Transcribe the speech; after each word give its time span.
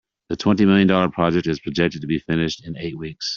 The 0.29 0.35
twenty 0.35 0.65
million 0.65 0.87
dollar 0.87 1.09
project 1.09 1.45
is 1.45 1.59
projected 1.59 2.01
to 2.01 2.07
be 2.07 2.17
finished 2.17 2.65
in 2.65 2.75
eight 2.75 2.97
weeks. 2.97 3.29